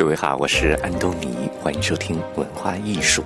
[0.00, 3.22] 各位好，我是安东尼，欢迎收听文化艺术。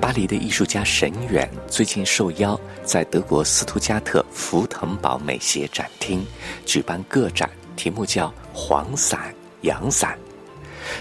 [0.00, 6.26] 巴黎的艺术家沈远最近受邀在德国斯图加特福腾堡美协展厅
[6.64, 10.18] 举办个展，题目叫“黄伞阳伞”。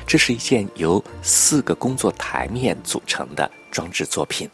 [0.05, 4.49] 这是一件由四个工作台面组成的装置作品。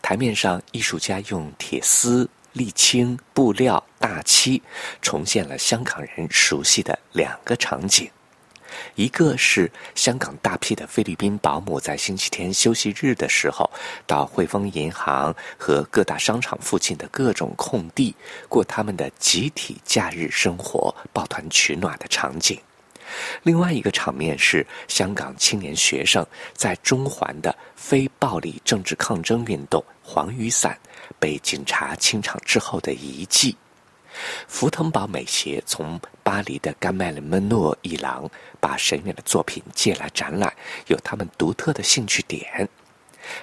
[0.00, 4.62] 台面上，艺术家用铁丝、沥青、布料、大漆
[5.02, 8.10] 重现了香港人熟悉的两个场景。
[8.94, 13.70] 一个是香港大批的菲律宾保姆在星期天休息日的时候，
[14.06, 18.14] 到汇丰银行和各大商场附近的各种空地
[18.48, 22.56] 过他们的集体假日生活，抱团取暖的场景；
[23.42, 30.78] 另外一个场面是香港青年学生在中环的非暴力政治抗争运动——黄雨伞
[31.18, 33.56] 被警察清场之后的遗迹。
[34.46, 40.52] 福腾堡美协从巴黎的甘麦里门诺一廊把沈远的作品借来展览，
[40.86, 42.68] 有他们独特的兴趣点。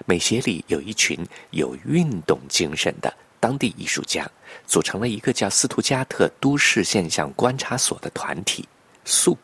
[0.06, 1.18] 美协里有一群
[1.50, 4.30] 有运动精神的当地艺术家，
[4.68, 8.68] 组成了一个叫斯图加特都市现象观察所的团体
[9.06, 9.38] ——SOUP。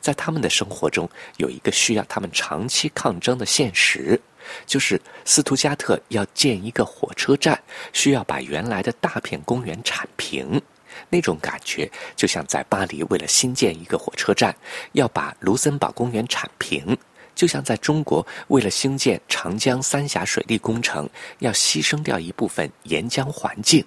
[0.00, 1.08] 在他们的生活中，
[1.38, 4.20] 有一个需要他们长期抗争的现实。
[4.66, 7.60] 就是斯图加特要建一个火车站，
[7.92, 10.60] 需要把原来的大片公园铲平。
[11.08, 14.54] 那种感觉就像在巴黎为了新建一个火车站，
[14.92, 16.94] 要把卢森堡公园铲平；
[17.34, 21.08] 就像在中国为了兴建长江三峡水利工程，
[21.38, 23.84] 要牺牲掉一部分沿江环境。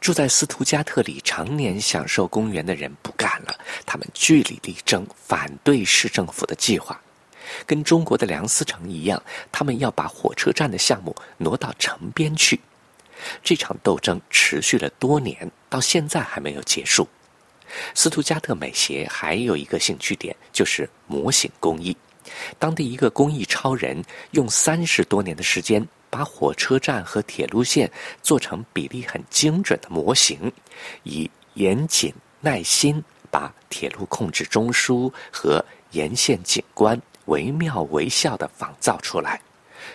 [0.00, 7.00] 住在斯图加特里常年享受公园的人不干了，他们据理力争，反对市政府的计划。
[7.66, 12.60] 跟中国的梁思成一样，他们要把火车站的项目挪到城边去。
[13.42, 17.08] 这场斗争持续了多年，到现在还没有结束。
[17.94, 21.96] 斯图加特美协还有一个兴趣点，就是模型工艺。
[22.58, 27.90] 当地一个工艺超人用三十多年的时间，把火车站和铁路线
[28.22, 30.52] 做成比例很精准的模型，
[31.04, 37.00] 以严谨耐心把铁路控制中枢和沿线景观。
[37.26, 39.40] 惟妙惟肖的仿造出来。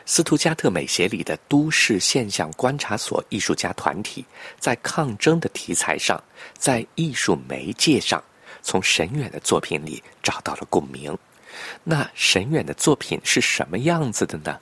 [0.06, 4.26] 斯图加特美协里的都市现象观察所艺术家团体，
[4.60, 6.22] 在抗争的题材上，
[6.58, 8.24] 在艺术媒介上，
[8.64, 11.16] 从沈远的作品里找到了共鸣。
[11.84, 14.58] 那沈远的作品是什么样子的呢？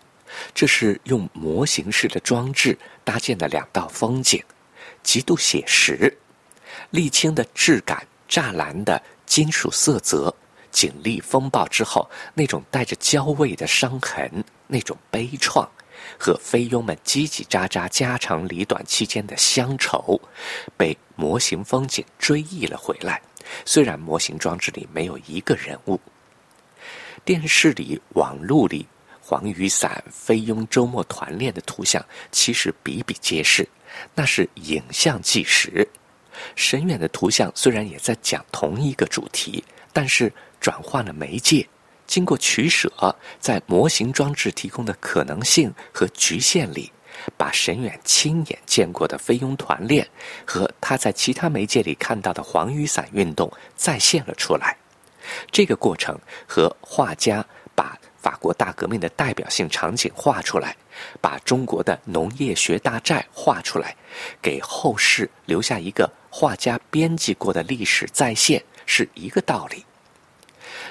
[0.54, 4.44] 这是用模型式的装置搭建的两道风景，
[5.04, 6.18] 极度写实，
[6.92, 10.34] 沥青的质感，栅栏的金属色泽。
[10.72, 15.68] 警力风暴之后，那种带着焦味的伤痕，那种悲怆，
[16.20, 20.20] 和菲佣们叽叽喳喳、家长里短期间的乡愁，
[20.78, 23.22] 被模型风景追忆了回来。
[23.66, 26.00] 虽然模型装置里没有一个人物，
[27.26, 28.88] 电视里、网络里，
[29.20, 33.68] 黄雨伞、菲佣周末团练的图像其实比比皆是，
[34.14, 35.88] 那是影像纪实。
[36.56, 40.32] 深远的图像虽然也在讲同一个主题，但是。
[40.60, 41.68] 转换了媒介，
[42.06, 42.92] 经过取舍，
[43.40, 46.92] 在模型装置提供的可能性和局限里，
[47.38, 50.08] 把沈远亲眼见过的菲佣团练
[50.46, 54.76] 和他在其他媒介里看到的黄雨伞运动再现了出来。
[55.52, 56.18] 这个过程
[56.48, 60.76] 和画家把法国大革命的代表性场景画出来，
[61.22, 63.96] 把中国的农业学大寨画出来，
[64.42, 69.86] 给后世留下一个画家编辑过的历史再现，是一个道理。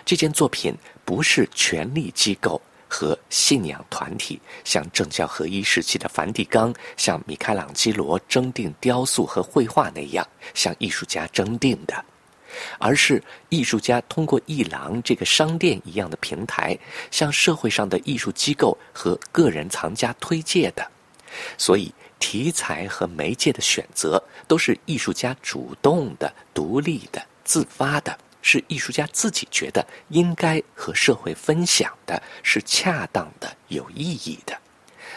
[0.09, 0.75] 这件作品
[1.05, 2.59] 不是权力机构
[2.89, 12.03] 和信仰团体像政教合一时期的梵蒂冈、像米开朗基罗征订雕塑和绘画那样向艺术家征订的，
[12.79, 16.75] 而是艺术家通过艺廊这个商店一样的平台
[17.11, 20.91] 向社会上的艺术机构和个人藏家推介的。
[21.59, 28.19] 所以，题材和媒介的选择都是艺术家主动的、独立的、自发的。
[28.41, 34.59] 是艺术家自己觉得应该和社会分享的，是恰当的、有意义的。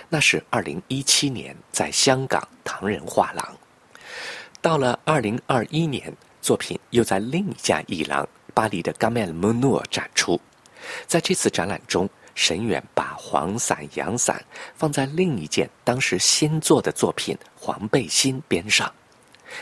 [0.10, 3.58] 那是二零一七年在香港唐人画廊。
[4.62, 10.40] 到了二零二一年，作品又在另一家艺廊——巴黎的 g a m e l m o n o 展出。
[11.08, 14.44] 在这次展览中，沈远把黄伞、阳伞
[14.76, 18.92] 放在另一件当时新做的作品——黄背心边上，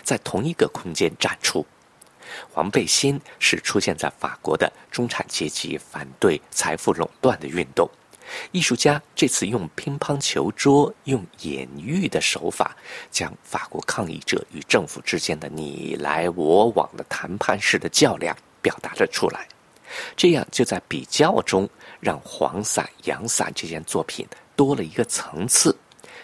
[0.03, 1.65] 在同一个空间展出。
[2.51, 7.89] 黄背心是出现在法国的中产阶级反对财富垄断的运动。
[8.51, 12.77] 艺术家这次用乒乓球桌、用隐喻的手法，
[13.09, 19.47] 将法国抗议者与政府之间的你来我往的谈判式的较量表达了出来。
[20.15, 21.67] 这样就在比较中
[21.99, 25.75] 让黄伞、洋伞这件作品多了一个层次。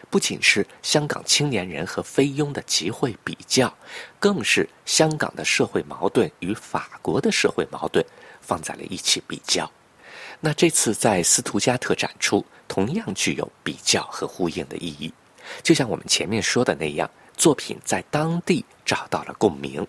[0.09, 3.73] 不仅是香港青年人和菲佣的集会比较，
[4.19, 8.05] 更是香港的社会矛盾与法国的社会矛盾
[8.41, 9.69] 放在了一起比较。
[10.39, 15.13] 那这次在斯图加特展出，同样具有比较和呼应的意义。
[15.63, 19.85] 就像我们前面说的那样，作品在当地找到了共鸣。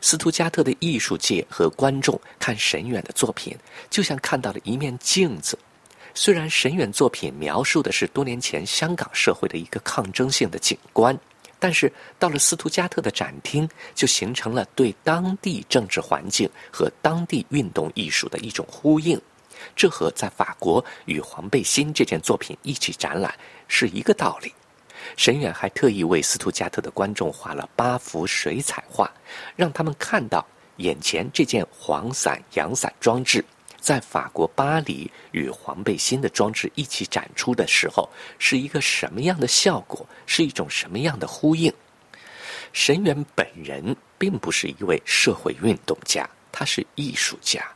[0.00, 3.56] 斯图加特的艺术界和观众看沈远的作品，
[3.88, 5.58] 就像看到了一面镜子。
[6.14, 11.16] 虽然沈远作品描述的是多年前香港社会的一个抗争性的景观，
[11.58, 19.20] 但是到了斯图加特的展厅，就形成了对当地政治环境和当地运动艺术的一种呼应。
[19.74, 23.34] 这和在法国与黄背心这件作品一起展览
[23.66, 24.52] 是一个道理。
[25.16, 29.10] 沈远还特意为斯图加特的观众画了八幅水彩画，
[29.56, 30.44] 让他们看到
[30.76, 33.44] 眼前这件黄伞、洋伞装置。
[33.88, 38.06] 在法国巴黎与黄背心的装置一起展出的时候，
[38.38, 40.06] 是一个什么样的效果？
[40.26, 41.72] 是一种什么样的呼应？
[42.70, 47.66] 神原本人并不是一位社会运动家，他是艺术家，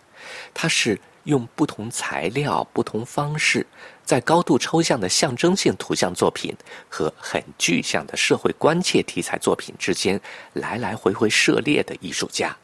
[0.53, 3.67] 他是用不同材料、不同方式，
[4.05, 6.55] 在高度抽象的象征性图像作品
[6.91, 10.21] 和很具象的社会关切题材作品之间
[10.53, 12.55] 来来回回涉猎的艺术家。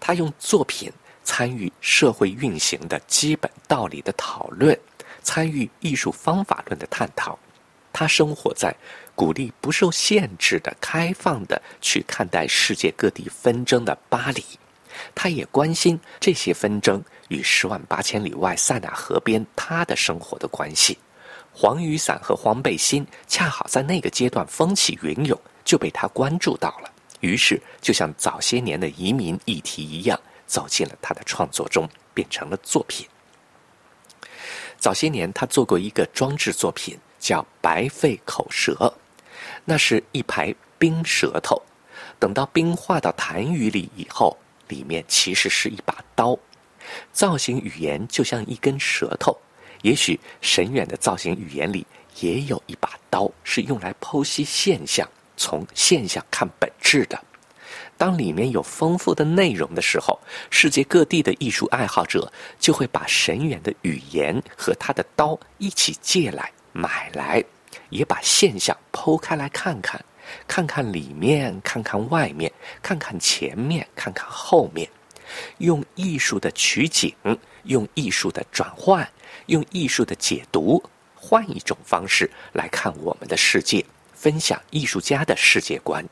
[0.00, 0.90] 他用作品。
[1.24, 4.78] 参与社会运行的基本道理的讨论，
[5.22, 7.38] 参与艺术方法论的探讨。
[7.92, 8.74] 他生活在
[9.14, 14.42] 鼓励不受限制的、开放的去看待世界各地纷争的巴黎。
[15.14, 20.98] 他也关心这些纷争与十万八千里外塞纳河边他的生活的关系。
[21.52, 26.90] 黄雨伞和黄背心恰好在那个阶段风起云涌，就被他关注到了。
[27.20, 30.18] 于是，就像早些年的移民议题一样。
[30.52, 33.08] 走进了他的创作中，变成了作品。
[34.78, 38.74] 早些年，他做过一个装置作品，叫《白肺口舌》，
[39.64, 41.62] 那是一排冰舌头。
[42.18, 44.36] 等到冰化到痰盂里以后，
[44.68, 46.38] 里面其实是一把刀。
[47.14, 49.34] 造型语言就像一根舌头。
[49.80, 51.86] 也许沈远的造型语言里
[52.20, 57.18] 也有一把刀，是用来剖析现象，从现象看本质的。
[58.02, 60.18] 当里面有丰富的内容的时候，
[60.50, 67.40] 世界各地的艺术爱好者就会把神远的语言和他的刀一起借来买来，
[67.90, 70.04] 也把现象剖开来看看，
[70.48, 72.50] 看看里面，看看外面，
[72.82, 74.90] 看看前面，看看后面，
[75.58, 77.14] 用艺术的取景，
[77.66, 79.08] 用艺术的转换，
[79.46, 80.82] 用艺术的解读，
[81.14, 86.04] 换一种方式来看我们的世界，分享艺术家的世界观。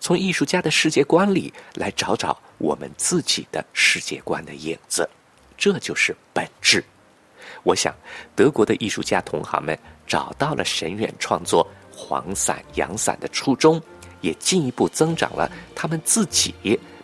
[0.00, 5.08] 从艺术家的世界观里来找找我们自己的世界观的影子，
[5.56, 6.84] 这就是本质。
[7.62, 7.94] 我想，
[8.34, 13.80] 德国的艺术家同行们找到了沈远创作黄伞、洋伞的初衷，
[14.20, 16.54] 也进一步增长了他们自己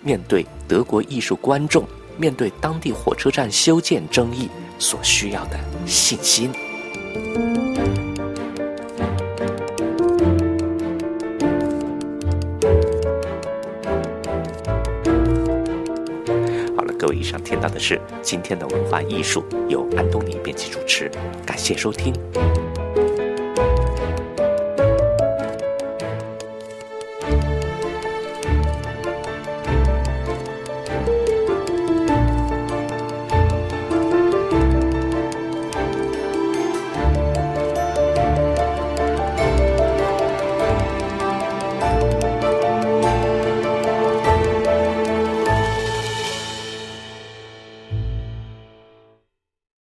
[0.02, 1.86] 面对德国艺术观众、
[2.16, 4.48] 面对当地火车站修建争议
[4.78, 6.52] 所需要的信心。
[16.98, 21.08] 各位以上听到的是今天的文化艺术，由安东尼编辑主持，
[21.46, 22.12] 感谢收听。